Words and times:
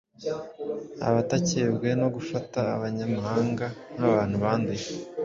abatakebwe 1.09 1.89
no 2.01 2.07
gufata 2.15 2.59
abanyamahanga 2.75 3.65
nk’abantu 3.97 4.35
banduye. 4.43 4.87